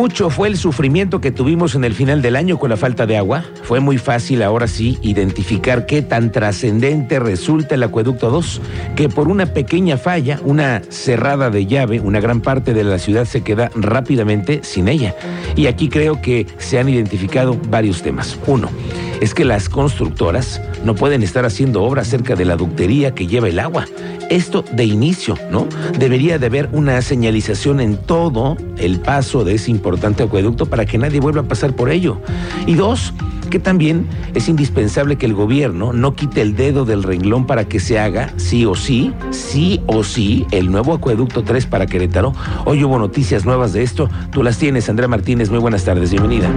[0.00, 3.18] Mucho fue el sufrimiento que tuvimos en el final del año con la falta de
[3.18, 3.44] agua.
[3.64, 8.62] Fue muy fácil ahora sí identificar qué tan trascendente resulta el acueducto 2,
[8.96, 13.26] que por una pequeña falla, una cerrada de llave, una gran parte de la ciudad
[13.26, 15.14] se queda rápidamente sin ella.
[15.54, 18.38] Y aquí creo que se han identificado varios temas.
[18.46, 18.70] Uno,
[19.20, 23.48] es que las constructoras no pueden estar haciendo obras cerca de la ductería que lleva
[23.48, 23.86] el agua.
[24.30, 25.66] Esto de inicio, ¿no?
[25.98, 30.98] Debería de haber una señalización en todo el paso de ese importante acueducto para que
[30.98, 32.20] nadie vuelva a pasar por ello.
[32.66, 33.12] Y dos,
[33.50, 37.80] que también es indispensable que el gobierno no quite el dedo del renglón para que
[37.80, 42.32] se haga, sí o sí, sí o sí, el nuevo acueducto 3 para Querétaro.
[42.64, 44.08] Hoy hubo noticias nuevas de esto.
[44.30, 45.50] Tú las tienes, Andrea Martínez.
[45.50, 46.50] Muy buenas tardes, bienvenida.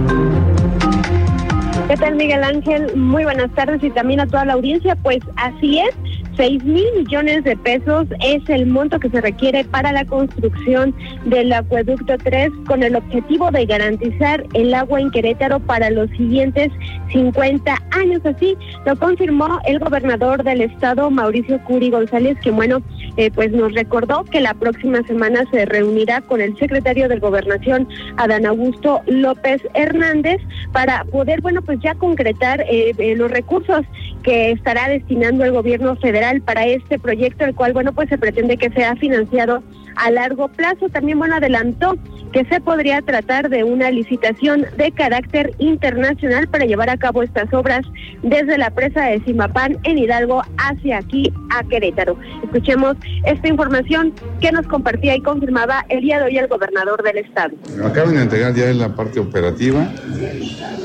[1.94, 2.96] ¿Qué tal, Miguel Ángel?
[2.96, 4.96] Muy buenas tardes y también a toda la audiencia.
[4.96, 5.94] Pues así es.
[6.36, 10.92] 6 mil millones de pesos es el monto que se requiere para la construcción
[11.26, 16.72] del acueducto 3 con el objetivo de garantizar el agua en Querétaro para los siguientes
[17.12, 18.20] 50 años.
[18.24, 22.82] Así lo confirmó el gobernador del estado, Mauricio Curi González, que bueno,
[23.16, 27.86] eh, pues nos recordó que la próxima semana se reunirá con el secretario de Gobernación,
[28.16, 30.40] Adán Augusto López Hernández,
[30.72, 33.82] para poder, bueno, pues ya concretar eh, eh, los recursos
[34.22, 38.56] que estará destinando el gobierno federal para este proyecto, el cual, bueno, pues se pretende
[38.56, 39.62] que sea financiado
[39.96, 40.88] a largo plazo.
[40.88, 41.96] También, bueno, adelantó
[42.32, 47.52] que se podría tratar de una licitación de carácter internacional para llevar a cabo estas
[47.54, 47.86] obras
[48.22, 52.18] desde la presa de Simapán en Hidalgo hacia aquí a Querétaro.
[52.42, 57.18] Escuchemos esta información que nos compartía y confirmaba el día de hoy el gobernador del
[57.18, 57.54] estado.
[57.84, 59.88] Acaban de entregar ya en la parte operativa,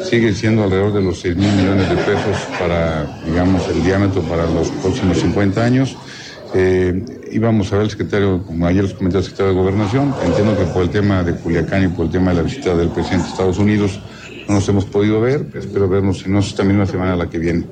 [0.03, 4.45] sigue siendo alrededor de los 6 mil millones de pesos para, digamos, el diámetro para
[4.45, 5.97] los próximos 50 años.
[6.53, 10.57] Eh, íbamos a ver el secretario, como ayer les comentó el secretario de Gobernación, entiendo
[10.57, 13.25] que por el tema de Culiacán y por el tema de la visita del presidente
[13.25, 13.99] de Estados Unidos
[14.47, 17.65] no nos hemos podido ver, espero vernos en esta misma semana la que viene.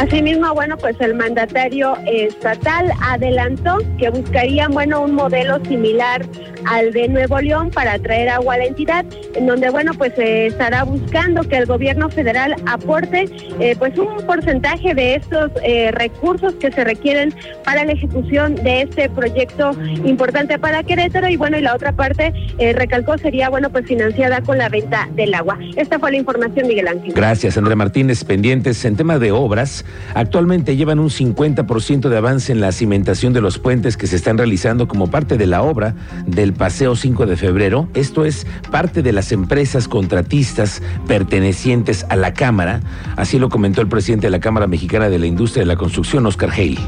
[0.00, 6.24] Asimismo, bueno, pues el mandatario estatal adelantó que buscarían, bueno, un modelo similar
[6.64, 10.46] al de Nuevo León para traer agua a la entidad, en donde, bueno, pues se
[10.46, 13.28] estará buscando que el gobierno federal aporte,
[13.60, 18.82] eh, pues un porcentaje de estos eh, recursos que se requieren para la ejecución de
[18.82, 19.72] este proyecto
[20.06, 24.40] importante para Querétaro y, bueno, y la otra parte, eh, recalcó, sería, bueno, pues financiada
[24.40, 25.58] con la venta del agua.
[25.76, 27.12] Esta fue la información, Miguel Ángel.
[27.12, 28.24] Gracias, Andrea Martínez.
[28.24, 29.84] Pendientes en tema de obras.
[30.14, 34.38] Actualmente llevan un 50% de avance en la cimentación de los puentes que se están
[34.38, 35.94] realizando como parte de la obra
[36.26, 37.88] del Paseo 5 de Febrero.
[37.94, 42.80] Esto es parte de las empresas contratistas pertenecientes a la Cámara.
[43.16, 46.26] Así lo comentó el presidente de la Cámara Mexicana de la Industria de la Construcción,
[46.26, 46.78] Oscar Haley.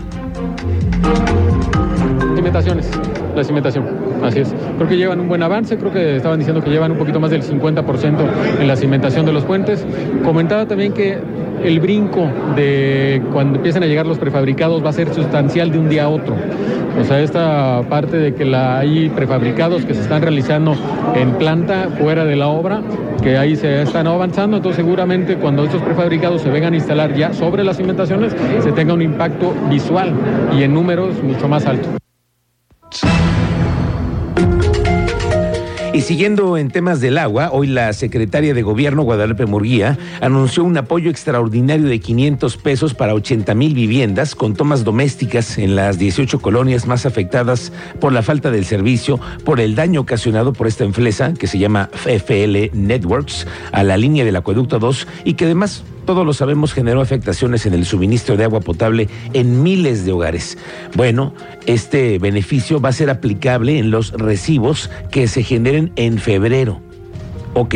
[2.35, 2.91] Cimentaciones,
[3.37, 3.87] la cimentación,
[4.23, 4.55] así es.
[4.77, 7.31] Creo que llevan un buen avance, creo que estaban diciendo que llevan un poquito más
[7.31, 9.85] del 50% en la cimentación de los puentes.
[10.25, 11.19] Comentaba también que
[11.65, 15.89] el brinco de cuando empiecen a llegar los prefabricados va a ser sustancial de un
[15.89, 16.35] día a otro.
[17.01, 20.77] O sea, esta parte de que la, hay prefabricados que se están realizando
[21.15, 22.83] en planta fuera de la obra,
[23.23, 27.33] que ahí se están avanzando, entonces seguramente cuando estos prefabricados se vengan a instalar ya
[27.33, 30.13] sobre las cimentaciones, se tenga un impacto visual
[30.57, 31.89] y en números mucho más alto.
[35.95, 40.79] Y siguiendo en temas del agua, hoy la secretaria de Gobierno, Guadalupe Murguía, anunció un
[40.79, 46.41] apoyo extraordinario de 500 pesos para 80 mil viviendas con tomas domésticas en las 18
[46.41, 51.35] colonias más afectadas por la falta del servicio, por el daño ocasionado por esta empresa
[51.35, 56.27] que se llama FL Networks a la línea del acueducto 2 y que además todos
[56.27, 60.59] lo sabemos, generó afectaciones en el suministro de agua potable en miles de hogares.
[60.95, 61.35] Bueno,
[61.67, 66.81] este beneficio va a ser aplicable en los recibos que se generen en febrero.
[67.55, 67.75] ¿Ok?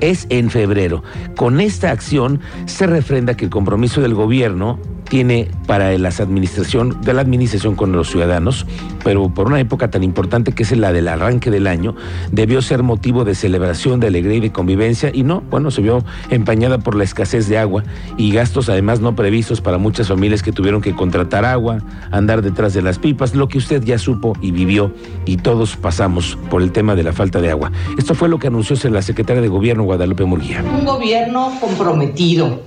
[0.00, 1.02] Es en febrero.
[1.36, 4.78] Con esta acción se refrenda que el compromiso del gobierno
[5.10, 8.64] tiene para la administración, de la administración con los ciudadanos,
[9.04, 11.94] pero por una época tan importante que es la del arranque del año,
[12.32, 16.02] debió ser motivo de celebración, de alegría y de convivencia, y no, bueno, se vio
[16.30, 17.84] empañada por la escasez de agua
[18.16, 21.80] y gastos además no previstos para muchas familias que tuvieron que contratar agua,
[22.10, 24.94] andar detrás de las pipas, lo que usted ya supo y vivió,
[25.26, 27.72] y todos pasamos por el tema de la falta de agua.
[27.98, 30.62] Esto fue lo que anunció la secretaria de Gobierno, Guadalupe Murguía.
[30.62, 32.60] Un gobierno comprometido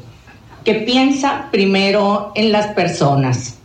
[0.63, 3.57] que piensa primero en las personas.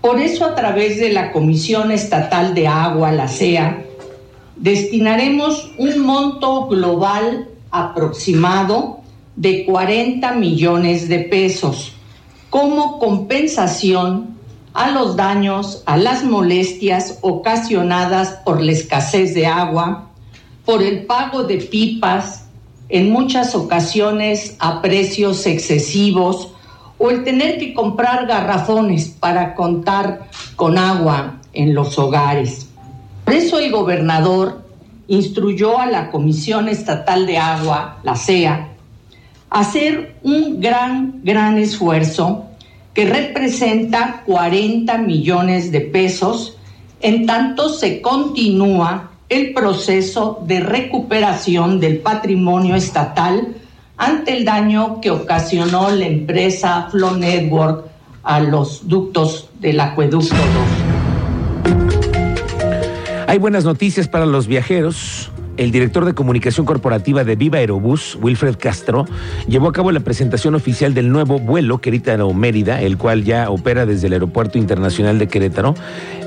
[0.00, 3.84] Por eso a través de la Comisión Estatal de Agua, la CEA,
[4.56, 9.00] destinaremos un monto global aproximado
[9.34, 11.92] de 40 millones de pesos
[12.48, 14.36] como compensación
[14.72, 20.08] a los daños, a las molestias ocasionadas por la escasez de agua,
[20.64, 22.45] por el pago de pipas,
[22.88, 26.52] en muchas ocasiones a precios excesivos,
[26.98, 32.68] o el tener que comprar garrafones para contar con agua en los hogares.
[33.24, 34.64] Por eso el gobernador
[35.08, 38.68] instruyó a la Comisión Estatal de Agua, la CEA,
[39.50, 42.44] hacer un gran, gran esfuerzo
[42.94, 46.56] que representa 40 millones de pesos,
[47.00, 53.56] en tanto se continúa el proceso de recuperación del patrimonio estatal
[53.96, 57.86] ante el daño que ocasionó la empresa Flow Network
[58.22, 61.76] a los ductos del acueducto 2.
[63.28, 68.56] Hay buenas noticias para los viajeros el director de comunicación corporativa de Viva Aerobús, Wilfred
[68.58, 69.06] Castro,
[69.48, 74.08] llevó a cabo la presentación oficial del nuevo vuelo Querétaro-Mérida, el cual ya opera desde
[74.08, 75.74] el Aeropuerto Internacional de Querétaro.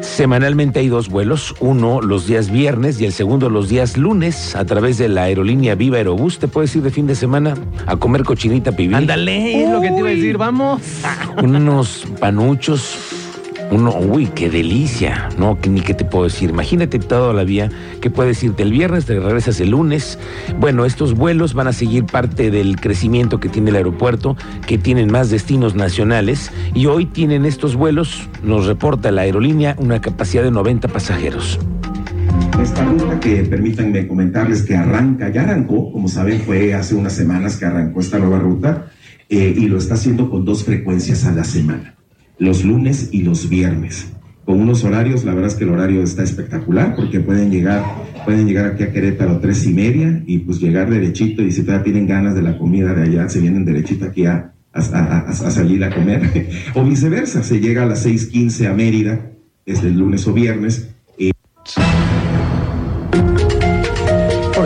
[0.02, 4.66] Semanalmente hay dos vuelos, uno los días viernes y el segundo los días lunes a
[4.66, 6.40] través de la aerolínea Viva Aerobús.
[6.40, 7.56] Te puedes ir de fin de semana
[7.86, 8.96] a comer cochinita pibil.
[8.96, 10.82] Ándale, es lo que te iba a decir, vamos.
[11.42, 13.19] Unos panuchos
[13.72, 15.58] uno, uy, qué delicia, ¿no?
[15.70, 16.50] Ni qué te puedo decir.
[16.50, 17.70] Imagínate toda la vía
[18.02, 20.18] que puedes irte el viernes, te regresas el lunes.
[20.60, 24.36] Bueno, estos vuelos van a seguir parte del crecimiento que tiene el aeropuerto,
[24.66, 30.02] que tienen más destinos nacionales y hoy tienen estos vuelos, nos reporta la aerolínea, una
[30.02, 31.60] capacidad de 90 pasajeros.
[32.62, 37.58] Esta ruta que permítanme comentarles que arranca, ya arrancó, como saben, fue hace unas semanas
[37.58, 38.88] que arrancó esta nueva ruta
[39.30, 41.99] eh, y lo está haciendo con dos frecuencias a la semana
[42.40, 44.14] los lunes y los viernes.
[44.46, 47.84] Con unos horarios, la verdad es que el horario está espectacular porque pueden llegar,
[48.26, 51.84] pueden llegar aquí a Querétaro tres y media y pues llegar derechito y si todavía
[51.84, 55.94] tienen ganas de la comida de allá, se vienen derechito aquí a, a, salir a
[55.94, 56.48] comer.
[56.74, 59.32] o viceversa, se llega a las 6.15 a Mérida,
[59.66, 60.96] desde el lunes o viernes,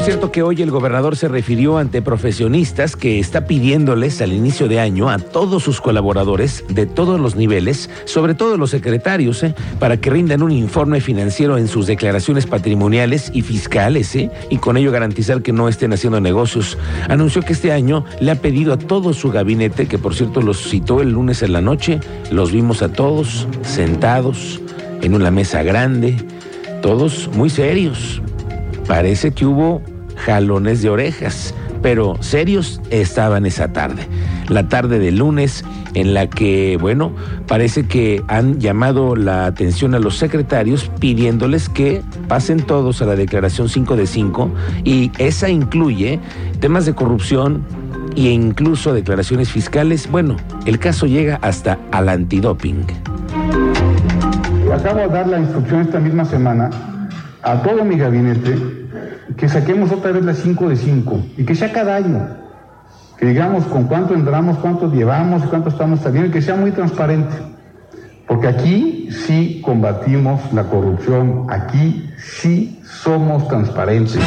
[0.03, 4.81] cierto que hoy el gobernador se refirió ante profesionistas que está pidiéndoles al inicio de
[4.81, 9.55] año a todos sus colaboradores de todos los niveles, sobre todo los secretarios, ¿eh?
[9.79, 14.29] para que rindan un informe financiero en sus declaraciones patrimoniales y fiscales ¿eh?
[14.49, 16.77] y con ello garantizar que no estén haciendo negocios.
[17.07, 20.69] Anunció que este año le ha pedido a todo su gabinete, que por cierto los
[20.69, 24.59] citó el lunes en la noche, los vimos a todos sentados
[25.01, 26.17] en una mesa grande,
[26.81, 28.21] todos muy serios.
[28.85, 29.81] Parece que hubo
[30.25, 34.07] jalones de orejas, pero serios estaban esa tarde.
[34.49, 37.11] La tarde de lunes en la que, bueno,
[37.47, 43.15] parece que han llamado la atención a los secretarios pidiéndoles que pasen todos a la
[43.15, 44.49] declaración 5 de 5
[44.83, 46.19] y esa incluye
[46.59, 47.63] temas de corrupción
[48.15, 50.09] e incluso declaraciones fiscales.
[50.09, 52.85] Bueno, el caso llega hasta al antidoping.
[54.73, 56.69] Acabo de dar la instrucción esta misma semana
[57.43, 58.82] a todo mi gabinete
[59.37, 62.27] que saquemos otra vez las 5 de 5 y que sea cada año.
[63.17, 66.71] Que digamos con cuánto entramos, cuánto llevamos y cuánto estamos saliendo y que sea muy
[66.71, 67.35] transparente.
[68.27, 74.19] Porque aquí sí combatimos la corrupción, aquí sí somos transparentes.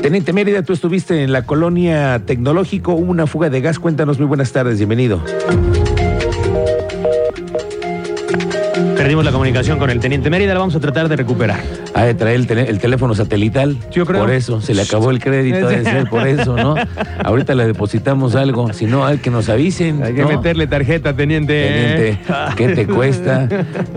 [0.00, 4.26] Teniente Mérida, tú estuviste en la colonia tecnológico, hubo una fuga de gas, cuéntanos, muy
[4.26, 5.20] buenas tardes, bienvenido.
[9.00, 11.62] Perdimos la comunicación con el teniente Mérida, la vamos a tratar de recuperar.
[11.94, 12.36] Ha de traer
[12.68, 13.78] el, teléfono satelital.
[13.90, 14.20] Yo creo.
[14.20, 16.74] Por eso, se le acabó el crédito, debe ser por eso, ¿no?
[17.24, 20.02] Ahorita le depositamos algo, si no, hay que nos avisen.
[20.02, 21.66] Hay que meterle tarjeta, teniente.
[21.66, 22.18] Teniente,
[22.56, 23.48] ¿qué te cuesta?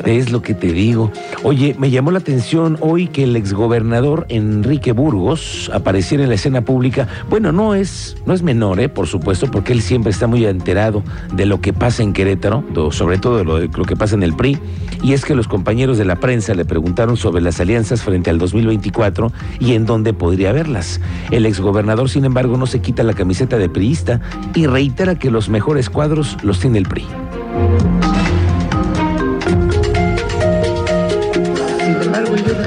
[0.05, 1.11] Es lo que te digo.
[1.43, 6.61] Oye, me llamó la atención hoy que el exgobernador Enrique Burgos apareciera en la escena
[6.61, 7.09] pública.
[7.29, 8.87] Bueno, no es, no es menor, ¿eh?
[8.87, 13.17] por supuesto, porque él siempre está muy enterado de lo que pasa en Querétaro, sobre
[13.17, 14.57] todo de lo, de lo que pasa en el PRI.
[15.01, 18.37] Y es que los compañeros de la prensa le preguntaron sobre las alianzas frente al
[18.37, 21.01] 2024 y en dónde podría verlas.
[21.31, 24.21] El exgobernador, sin embargo, no se quita la camiseta de priista
[24.53, 27.05] y reitera que los mejores cuadros los tiene el PRI.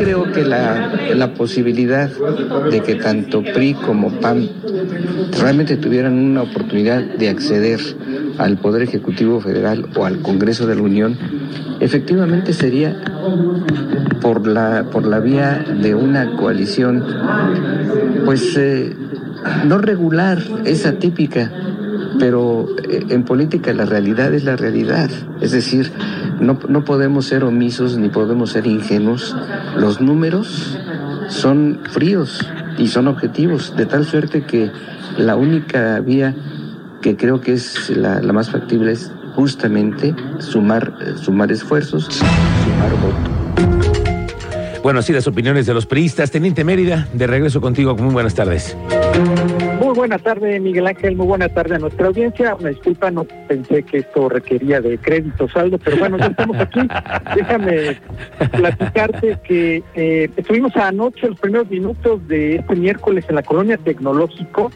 [0.07, 2.09] Creo que la, la posibilidad
[2.71, 4.49] de que tanto PRI como PAN
[5.41, 7.81] realmente tuvieran una oportunidad de acceder
[8.39, 11.19] al Poder Ejecutivo Federal o al Congreso de la Unión,
[11.81, 13.03] efectivamente sería
[14.23, 17.05] por la, por la vía de una coalición,
[18.25, 18.95] pues eh,
[19.67, 21.51] no regular, es atípica,
[22.21, 25.11] pero eh, en política la realidad es la realidad.
[25.41, 25.91] Es decir,
[26.41, 29.37] no, no podemos ser omisos ni podemos ser ingenuos.
[29.77, 30.79] Los números
[31.29, 32.47] son fríos
[32.79, 34.71] y son objetivos, de tal suerte que
[35.19, 36.35] la única vía
[37.03, 43.37] que creo que es la, más factible es justamente sumar, sumar esfuerzos, sumar votos.
[44.83, 46.31] Bueno, así las opiniones de los priistas.
[46.31, 47.97] Teniente Mérida, de regreso contigo.
[47.97, 48.77] Muy buenas tardes.
[49.97, 51.17] Buena tarde, Miguel Ángel.
[51.17, 52.55] Muy buena tarde a nuestra audiencia.
[52.55, 56.81] Una disculpa, no pensé que esto requería de crédito saldo, pero bueno, ya estamos aquí.
[57.35, 57.97] Déjame
[58.53, 64.71] platicarte que eh, estuvimos anoche los primeros minutos de este miércoles en la colonia tecnológico.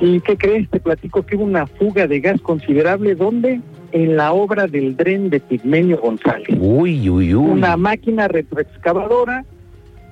[0.00, 0.68] ¿Y qué crees?
[0.68, 3.14] Te platico que hubo una fuga de gas considerable.
[3.14, 3.60] ¿Dónde?
[3.92, 6.58] En la obra del tren de Pigmenio González.
[6.58, 7.50] Uy, uy, uy.
[7.52, 9.44] Una máquina retroexcavadora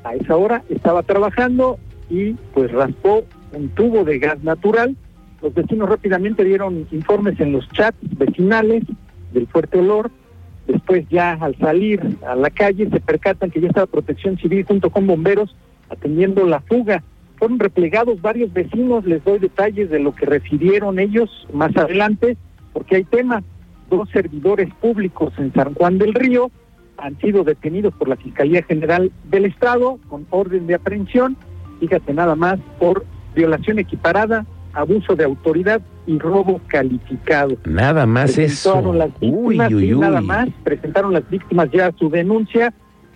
[0.04, 4.96] a esa hora estaba trabajando y pues raspó un tubo de gas natural.
[5.42, 8.82] Los vecinos rápidamente dieron informes en los chats vecinales
[9.32, 10.10] del fuerte olor.
[10.66, 14.90] Después ya al salir a la calle se percatan que ya estaba Protección Civil junto
[14.90, 15.54] con bomberos
[15.88, 17.02] atendiendo la fuga.
[17.36, 22.36] Fueron replegados varios vecinos, les doy detalles de lo que refirieron ellos más adelante,
[22.72, 23.42] porque hay tema.
[23.88, 26.50] Dos servidores públicos en San Juan del Río
[26.98, 31.36] han sido detenidos por la Fiscalía General del Estado con orden de aprehensión,
[31.80, 33.06] fíjate nada más, por
[33.38, 37.56] violación equiparada, abuso de autoridad y robo calificado.
[37.64, 38.92] Nada más eso.
[38.92, 40.00] Las víctimas, uy, uy, uy.
[40.00, 42.74] nada más, presentaron las víctimas ya su denuncia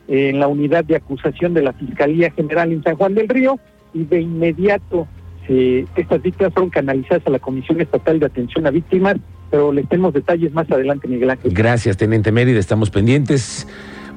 [0.08, 3.58] en la unidad de acusación de la Fiscalía General en San Juan del Río
[3.94, 5.06] y de inmediato
[5.48, 9.16] eh, estas víctimas fueron canalizadas a la Comisión Estatal de Atención a Víctimas,
[9.50, 11.52] pero les tenemos detalles más adelante, Miguel Ángel.
[11.52, 12.60] Gracias, Teniente Mérida.
[12.60, 13.66] Estamos pendientes.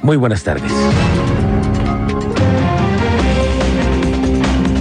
[0.03, 0.71] Muy buenas tardes.